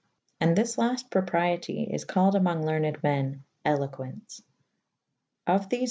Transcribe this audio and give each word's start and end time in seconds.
And 0.39 0.55
this 0.57 0.77
lafte 0.77 1.11
propriete 1.11 1.93
is 1.93 2.05
callyd 2.05 2.33
amonge 2.33 2.65
lernyd 2.65 3.03
men 3.03 3.43
eloquence. 3.63 4.41
Of 5.45 5.69
thefe 5.69 5.79